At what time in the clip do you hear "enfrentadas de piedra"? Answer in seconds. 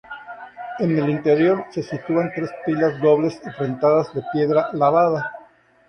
3.45-4.69